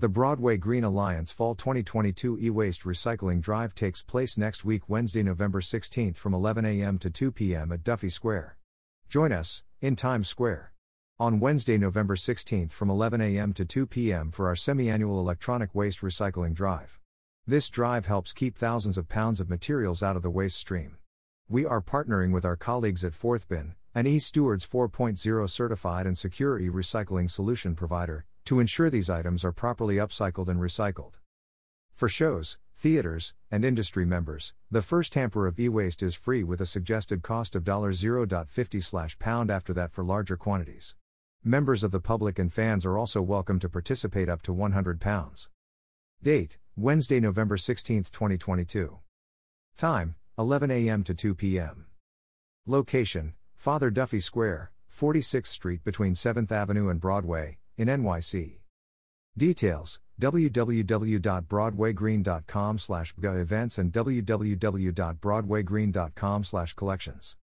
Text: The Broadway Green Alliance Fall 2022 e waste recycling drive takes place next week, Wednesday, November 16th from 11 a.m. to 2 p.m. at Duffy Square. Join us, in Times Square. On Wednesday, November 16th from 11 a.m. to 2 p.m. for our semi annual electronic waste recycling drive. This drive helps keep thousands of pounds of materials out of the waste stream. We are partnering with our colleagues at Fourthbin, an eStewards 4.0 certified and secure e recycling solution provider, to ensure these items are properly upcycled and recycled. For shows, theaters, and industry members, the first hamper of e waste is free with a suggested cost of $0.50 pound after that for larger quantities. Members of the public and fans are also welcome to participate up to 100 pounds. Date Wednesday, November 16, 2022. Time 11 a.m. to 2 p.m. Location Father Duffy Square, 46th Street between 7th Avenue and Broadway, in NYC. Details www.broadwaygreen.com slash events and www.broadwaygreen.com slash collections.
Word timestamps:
The 0.00 0.08
Broadway 0.08 0.58
Green 0.58 0.84
Alliance 0.84 1.32
Fall 1.32 1.56
2022 1.56 2.38
e 2.40 2.50
waste 2.50 2.82
recycling 2.82 3.40
drive 3.40 3.74
takes 3.74 4.00
place 4.00 4.38
next 4.38 4.64
week, 4.64 4.88
Wednesday, 4.88 5.24
November 5.24 5.60
16th 5.60 6.14
from 6.14 6.32
11 6.34 6.64
a.m. 6.64 7.00
to 7.00 7.10
2 7.10 7.32
p.m. 7.32 7.72
at 7.72 7.82
Duffy 7.82 8.08
Square. 8.08 8.56
Join 9.08 9.32
us, 9.32 9.64
in 9.80 9.96
Times 9.96 10.28
Square. 10.28 10.72
On 11.18 11.40
Wednesday, 11.40 11.76
November 11.76 12.14
16th 12.14 12.70
from 12.70 12.90
11 12.90 13.20
a.m. 13.20 13.52
to 13.54 13.64
2 13.64 13.88
p.m. 13.88 14.30
for 14.30 14.46
our 14.46 14.54
semi 14.54 14.88
annual 14.88 15.18
electronic 15.18 15.74
waste 15.74 16.02
recycling 16.02 16.54
drive. 16.54 17.00
This 17.44 17.68
drive 17.68 18.06
helps 18.06 18.32
keep 18.32 18.56
thousands 18.56 18.98
of 18.98 19.08
pounds 19.08 19.40
of 19.40 19.50
materials 19.50 20.00
out 20.00 20.14
of 20.14 20.22
the 20.22 20.30
waste 20.30 20.58
stream. 20.58 20.98
We 21.50 21.66
are 21.66 21.82
partnering 21.82 22.30
with 22.30 22.44
our 22.44 22.54
colleagues 22.54 23.04
at 23.04 23.14
Fourthbin, 23.14 23.74
an 23.96 24.04
eStewards 24.04 24.64
4.0 24.64 25.50
certified 25.50 26.06
and 26.06 26.16
secure 26.16 26.56
e 26.60 26.68
recycling 26.68 27.28
solution 27.28 27.74
provider, 27.74 28.26
to 28.48 28.60
ensure 28.60 28.88
these 28.88 29.10
items 29.10 29.44
are 29.44 29.52
properly 29.52 29.96
upcycled 29.96 30.48
and 30.48 30.58
recycled. 30.58 31.16
For 31.92 32.08
shows, 32.08 32.56
theaters, 32.74 33.34
and 33.50 33.62
industry 33.62 34.06
members, 34.06 34.54
the 34.70 34.80
first 34.80 35.12
hamper 35.12 35.46
of 35.46 35.60
e 35.60 35.68
waste 35.68 36.02
is 36.02 36.14
free 36.14 36.42
with 36.42 36.62
a 36.62 36.64
suggested 36.64 37.22
cost 37.22 37.54
of 37.54 37.62
$0.50 37.62 39.18
pound 39.18 39.50
after 39.50 39.74
that 39.74 39.92
for 39.92 40.02
larger 40.02 40.38
quantities. 40.38 40.94
Members 41.44 41.84
of 41.84 41.90
the 41.90 42.00
public 42.00 42.38
and 42.38 42.50
fans 42.50 42.86
are 42.86 42.96
also 42.96 43.20
welcome 43.20 43.58
to 43.58 43.68
participate 43.68 44.30
up 44.30 44.40
to 44.40 44.54
100 44.54 44.98
pounds. 44.98 45.50
Date 46.22 46.56
Wednesday, 46.74 47.20
November 47.20 47.58
16, 47.58 48.04
2022. 48.04 48.98
Time 49.76 50.14
11 50.38 50.70
a.m. 50.70 51.04
to 51.04 51.12
2 51.12 51.34
p.m. 51.34 51.84
Location 52.64 53.34
Father 53.54 53.90
Duffy 53.90 54.20
Square, 54.20 54.72
46th 54.90 55.48
Street 55.48 55.84
between 55.84 56.14
7th 56.14 56.50
Avenue 56.50 56.88
and 56.88 56.98
Broadway, 56.98 57.58
in 57.78 57.88
NYC. 57.88 58.58
Details 59.36 59.98
www.broadwaygreen.com 60.20 62.78
slash 62.78 63.14
events 63.40 63.78
and 63.78 63.92
www.broadwaygreen.com 63.92 66.44
slash 66.44 66.74
collections. 66.74 67.36